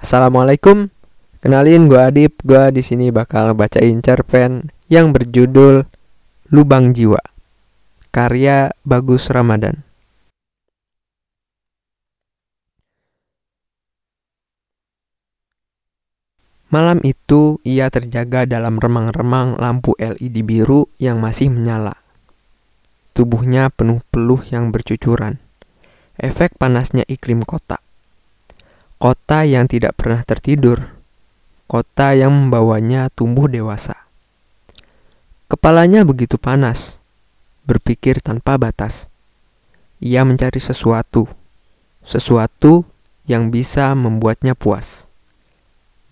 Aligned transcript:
Assalamualaikum. 0.00 0.88
Kenalin 1.44 1.84
gue 1.84 2.00
Adip. 2.00 2.40
Gue 2.40 2.72
di 2.72 2.80
sini 2.80 3.12
bakal 3.12 3.52
bacain 3.52 4.00
cerpen 4.00 4.72
yang 4.88 5.12
berjudul 5.12 5.84
Lubang 6.48 6.96
Jiwa. 6.96 7.20
Karya 8.08 8.72
Bagus 8.80 9.28
Ramadan. 9.28 9.84
Malam 16.72 17.04
itu 17.04 17.60
ia 17.60 17.92
terjaga 17.92 18.48
dalam 18.48 18.80
remang-remang 18.80 19.60
lampu 19.60 19.92
LED 20.00 20.48
biru 20.48 20.88
yang 20.96 21.20
masih 21.20 21.52
menyala. 21.52 22.00
Tubuhnya 23.12 23.68
penuh 23.68 24.00
peluh 24.08 24.40
yang 24.48 24.72
bercucuran. 24.72 25.36
Efek 26.16 26.56
panasnya 26.56 27.04
iklim 27.04 27.44
kota. 27.44 27.89
Kota 29.00 29.48
yang 29.48 29.64
tidak 29.64 29.96
pernah 29.96 30.20
tertidur. 30.28 30.92
Kota 31.64 32.12
yang 32.12 32.36
membawanya 32.36 33.08
tumbuh 33.08 33.48
dewasa. 33.48 33.96
Kepalanya 35.48 36.04
begitu 36.04 36.36
panas, 36.36 37.00
berpikir 37.64 38.20
tanpa 38.20 38.60
batas. 38.60 39.08
Ia 40.04 40.20
mencari 40.28 40.60
sesuatu, 40.60 41.24
sesuatu 42.04 42.84
yang 43.24 43.48
bisa 43.48 43.96
membuatnya 43.96 44.52
puas 44.52 45.08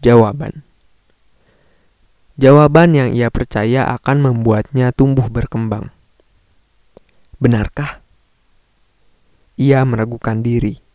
jawaban. 0.01 0.65
Jawaban 2.39 2.95
yang 2.95 3.09
ia 3.13 3.29
percaya 3.29 3.85
akan 3.99 4.33
membuatnya 4.33 4.95
tumbuh 4.95 5.27
berkembang. 5.29 5.91
Benarkah? 7.37 8.01
Ia 9.59 9.85
meragukan 9.85 10.41
diri. 10.41 10.88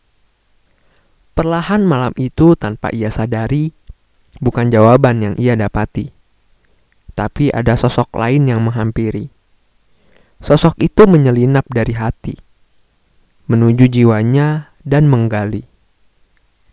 Perlahan 1.34 1.82
malam 1.82 2.14
itu 2.14 2.54
tanpa 2.54 2.94
ia 2.94 3.10
sadari, 3.10 3.74
bukan 4.38 4.70
jawaban 4.70 5.18
yang 5.18 5.34
ia 5.34 5.58
dapati. 5.58 6.14
Tapi 7.18 7.50
ada 7.50 7.74
sosok 7.74 8.14
lain 8.14 8.46
yang 8.46 8.62
menghampiri. 8.62 9.34
Sosok 10.38 10.78
itu 10.78 11.10
menyelinap 11.10 11.66
dari 11.66 11.94
hati, 11.98 12.38
menuju 13.50 13.90
jiwanya 13.90 14.70
dan 14.86 15.10
menggali. 15.10 15.66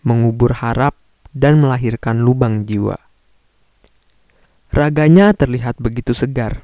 Mengubur 0.06 0.54
harap 0.62 0.94
dan 1.34 1.58
melahirkan 1.58 2.22
lubang 2.22 2.68
jiwa. 2.68 3.02
Raganya 4.70 5.34
terlihat 5.34 5.82
begitu 5.82 6.14
segar, 6.14 6.62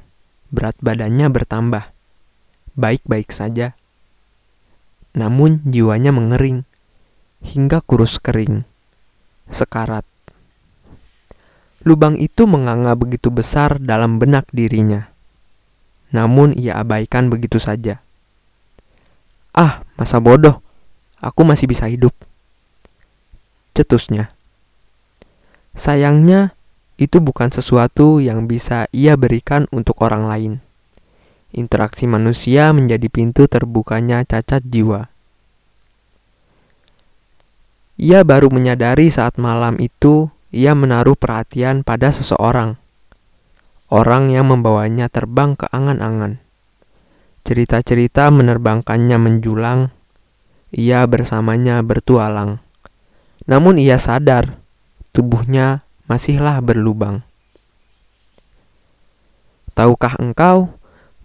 berat 0.54 0.78
badannya 0.78 1.26
bertambah. 1.32 1.90
Baik-baik 2.78 3.34
saja. 3.34 3.74
Namun 5.16 5.64
jiwanya 5.66 6.12
mengering, 6.12 6.67
hingga 7.42 7.82
kurus 7.84 8.18
kering. 8.18 8.64
Sekarat. 9.48 10.04
Lubang 11.86 12.18
itu 12.18 12.44
menganga 12.44 12.92
begitu 12.98 13.30
besar 13.30 13.78
dalam 13.78 14.18
benak 14.18 14.50
dirinya. 14.52 15.08
Namun 16.10 16.52
ia 16.56 16.76
abaikan 16.80 17.30
begitu 17.32 17.56
saja. 17.62 18.00
Ah, 19.54 19.82
masa 19.96 20.20
bodoh. 20.20 20.60
Aku 21.18 21.42
masih 21.42 21.66
bisa 21.66 21.90
hidup. 21.90 22.14
Cetusnya. 23.74 24.30
Sayangnya, 25.74 26.54
itu 26.98 27.22
bukan 27.22 27.54
sesuatu 27.54 28.18
yang 28.18 28.50
bisa 28.50 28.90
ia 28.90 29.14
berikan 29.14 29.70
untuk 29.70 30.02
orang 30.02 30.26
lain. 30.26 30.52
Interaksi 31.54 32.04
manusia 32.04 32.74
menjadi 32.74 33.06
pintu 33.08 33.46
terbukanya 33.46 34.26
cacat 34.26 34.66
jiwa. 34.66 35.08
Ia 37.98 38.22
baru 38.22 38.46
menyadari 38.54 39.10
saat 39.10 39.42
malam 39.42 39.74
itu 39.82 40.30
ia 40.54 40.70
menaruh 40.78 41.18
perhatian 41.18 41.82
pada 41.82 42.14
seseorang. 42.14 42.78
Orang 43.90 44.30
yang 44.30 44.46
membawanya 44.46 45.10
terbang 45.10 45.58
ke 45.58 45.66
angan-angan. 45.74 46.38
Cerita-cerita 47.42 48.30
menerbangkannya 48.30 49.18
menjulang. 49.18 49.90
Ia 50.70 51.02
bersamanya 51.10 51.82
bertualang. 51.82 52.62
Namun 53.50 53.82
ia 53.82 53.98
sadar 53.98 54.62
tubuhnya 55.10 55.82
masihlah 56.06 56.62
berlubang. 56.62 57.26
Tahukah 59.74 60.14
engkau, 60.22 60.70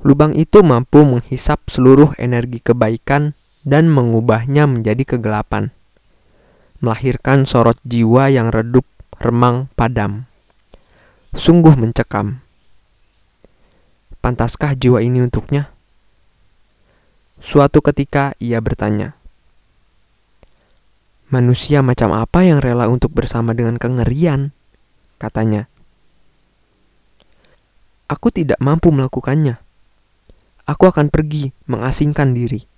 lubang 0.01 0.33
itu 0.33 0.65
mampu 0.65 1.05
menghisap 1.05 1.69
seluruh 1.69 2.17
energi 2.17 2.57
kebaikan 2.65 3.37
dan 3.61 3.89
mengubahnya 3.93 4.65
menjadi 4.65 5.15
kegelapan, 5.15 5.69
melahirkan 6.83 7.47
sorot 7.47 7.79
jiwa 7.87 8.27
yang 8.27 8.51
redup, 8.51 8.83
remang, 9.23 9.71
padam. 9.79 10.27
Sungguh 11.31 11.79
mencekam. 11.79 12.43
Pantaskah 14.19 14.75
jiwa 14.75 14.99
ini 14.99 15.23
untuknya? 15.23 15.71
Suatu 17.39 17.79
ketika 17.79 18.35
ia 18.43 18.59
bertanya, 18.59 19.15
Manusia 21.33 21.81
macam 21.81 22.13
apa 22.13 22.45
yang 22.45 22.61
rela 22.61 22.85
untuk 22.85 23.09
bersama 23.09 23.57
dengan 23.57 23.81
kengerian? 23.81 24.53
Katanya. 25.17 25.65
Aku 28.05 28.29
tidak 28.29 28.61
mampu 28.61 28.93
melakukannya. 28.93 29.57
Aku 30.69 30.85
akan 30.85 31.09
pergi 31.09 31.49
mengasingkan 31.65 32.37
diri. 32.37 32.69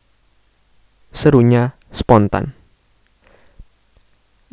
Serunya 1.12 1.76
spontan. 1.92 2.56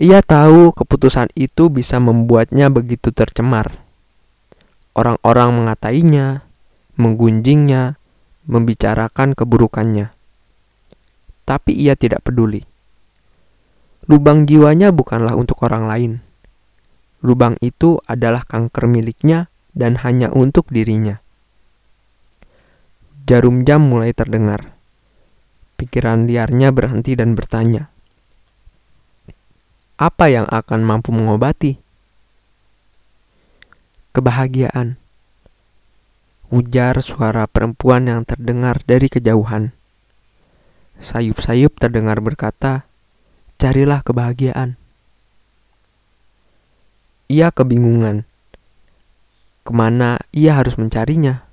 Ia 0.03 0.19
tahu 0.19 0.75
keputusan 0.75 1.31
itu 1.39 1.71
bisa 1.71 2.03
membuatnya 2.03 2.67
begitu 2.75 3.15
tercemar. 3.15 3.79
Orang-orang 4.99 5.63
mengatainya, 5.63 6.43
menggunjingnya, 6.99 8.03
membicarakan 8.51 9.39
keburukannya. 9.39 10.11
Tapi 11.47 11.71
ia 11.79 11.95
tidak 11.95 12.27
peduli. 12.27 12.67
Lubang 14.11 14.43
jiwanya 14.43 14.91
bukanlah 14.91 15.39
untuk 15.39 15.63
orang 15.63 15.87
lain. 15.87 16.13
Lubang 17.23 17.55
itu 17.63 18.03
adalah 18.03 18.43
kanker 18.43 18.91
miliknya 18.91 19.55
dan 19.71 20.03
hanya 20.03 20.35
untuk 20.35 20.67
dirinya. 20.75 21.23
Jarum 23.23 23.63
jam 23.63 23.87
mulai 23.87 24.11
terdengar. 24.11 24.75
Pikiran 25.79 26.27
liarnya 26.27 26.75
berhenti 26.75 27.15
dan 27.15 27.39
bertanya, 27.39 27.92
"Apa 30.03 30.27
yang 30.27 30.51
akan 30.51 30.83
mampu 30.83 31.15
mengobati?" 31.15 31.79
Kebahagiaan. 34.11 34.99
Ujar 36.51 36.99
suara 37.07 37.47
perempuan 37.47 38.11
yang 38.11 38.27
terdengar 38.27 38.83
dari 38.83 39.07
kejauhan. 39.07 39.71
Sayup-sayup 40.99 41.79
terdengar 41.79 42.19
berkata, 42.19 42.85
carilah 43.63 44.03
kebahagiaan. 44.03 44.75
Ia 47.33 47.55
kebingungan. 47.55 48.27
Ke 49.63 49.73
mana 49.73 50.19
ia 50.35 50.59
harus 50.59 50.75
mencarinya? 50.75 51.47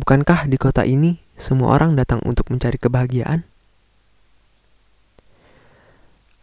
Bukankah 0.00 0.48
di 0.48 0.56
kota 0.56 0.82
ini 0.88 1.20
semua 1.36 1.76
orang 1.76 1.94
datang 1.94 2.24
untuk 2.24 2.48
mencari 2.48 2.80
kebahagiaan? 2.80 3.46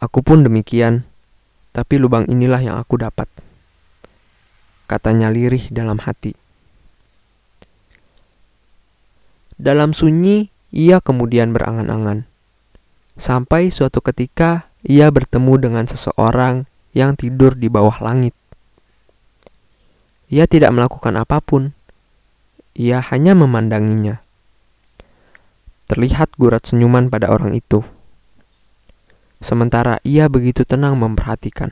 Aku 0.02 0.20
pun 0.20 0.44
demikian, 0.44 1.08
tapi 1.72 1.96
lubang 1.96 2.28
inilah 2.28 2.60
yang 2.60 2.76
aku 2.76 3.00
dapat. 3.00 3.28
Katanya 4.86 5.32
lirih 5.32 5.72
dalam 5.72 5.98
hati. 6.02 6.36
Dalam 9.56 9.96
sunyi, 9.96 10.52
ia 10.68 11.00
kemudian 11.00 11.56
berangan-angan 11.56 12.28
Sampai 13.16 13.72
suatu 13.72 14.04
ketika 14.04 14.68
ia 14.84 15.08
bertemu 15.08 15.56
dengan 15.56 15.84
seseorang 15.88 16.68
yang 16.92 17.16
tidur 17.16 17.56
di 17.56 17.72
bawah 17.72 17.96
langit. 18.04 18.36
Ia 20.28 20.44
tidak 20.44 20.76
melakukan 20.76 21.16
apa 21.16 21.40
pun. 21.40 21.72
Ia 22.76 23.00
hanya 23.08 23.32
memandanginya. 23.32 24.20
Terlihat 25.88 26.36
gurat 26.36 26.68
senyuman 26.68 27.08
pada 27.08 27.32
orang 27.32 27.56
itu. 27.56 27.80
Sementara 29.46 30.02
ia 30.02 30.26
begitu 30.26 30.66
tenang 30.66 30.98
memperhatikan. 30.98 31.70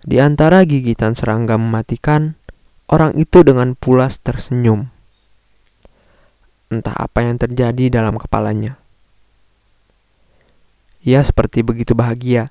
Di 0.00 0.16
antara 0.16 0.64
gigitan 0.64 1.12
serangga 1.12 1.60
mematikan, 1.60 2.40
orang 2.88 3.20
itu 3.20 3.44
dengan 3.44 3.76
pulas 3.76 4.16
tersenyum. 4.24 4.88
Entah 6.72 6.96
apa 6.96 7.20
yang 7.20 7.36
terjadi 7.36 8.00
dalam 8.00 8.16
kepalanya. 8.16 8.80
Ia 11.04 11.20
seperti 11.20 11.60
begitu 11.60 11.92
bahagia, 11.92 12.48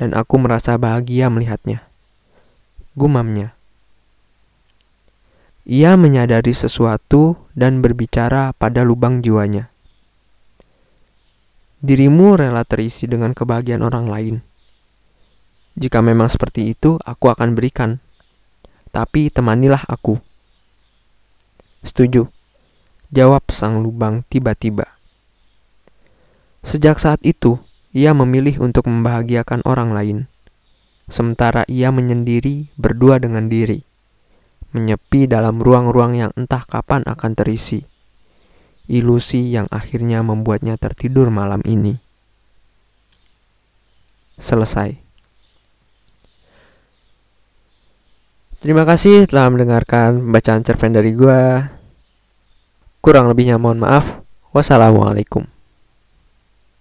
dan 0.00 0.16
aku 0.16 0.40
merasa 0.40 0.80
bahagia 0.80 1.28
melihatnya. 1.28 1.84
Gumamnya. 2.96 3.52
Ia 5.68 6.00
menyadari 6.00 6.56
sesuatu 6.56 7.36
dan 7.52 7.84
berbicara 7.84 8.56
pada 8.56 8.80
lubang 8.80 9.20
jiwanya. 9.20 9.68
Dirimu 11.78 12.34
rela 12.34 12.66
terisi 12.66 13.06
dengan 13.06 13.30
kebahagiaan 13.30 13.86
orang 13.86 14.10
lain. 14.10 14.36
Jika 15.78 16.02
memang 16.02 16.26
seperti 16.26 16.74
itu, 16.74 16.98
aku 17.06 17.30
akan 17.30 17.54
berikan. 17.54 18.02
Tapi 18.90 19.30
temanilah 19.30 19.86
aku. 19.86 20.18
Setuju. 21.86 22.26
Jawab 23.14 23.46
sang 23.54 23.78
lubang 23.78 24.26
tiba-tiba. 24.26 24.90
Sejak 26.66 26.98
saat 26.98 27.22
itu, 27.22 27.62
ia 27.94 28.10
memilih 28.10 28.58
untuk 28.58 28.90
membahagiakan 28.90 29.62
orang 29.62 29.94
lain. 29.94 30.18
Sementara 31.06 31.62
ia 31.70 31.94
menyendiri 31.94 32.74
berdua 32.74 33.22
dengan 33.22 33.46
diri. 33.46 33.86
Menyepi 34.74 35.30
dalam 35.30 35.62
ruang-ruang 35.62 36.18
yang 36.18 36.30
entah 36.34 36.66
kapan 36.66 37.06
akan 37.06 37.32
terisi. 37.38 37.86
Ilusi 38.88 39.52
yang 39.52 39.68
akhirnya 39.68 40.24
membuatnya 40.24 40.80
tertidur 40.80 41.28
malam 41.28 41.60
ini. 41.68 42.00
Selesai. 44.40 44.96
Terima 48.58 48.82
kasih 48.82 49.28
telah 49.28 49.52
mendengarkan 49.52 50.32
bacaan 50.32 50.64
cerpen 50.66 50.96
dari 50.96 51.14
gua. 51.14 51.68
Kurang 53.04 53.30
lebihnya 53.30 53.60
mohon 53.60 53.78
maaf. 53.78 54.24
Wassalamualaikum. 54.50 55.57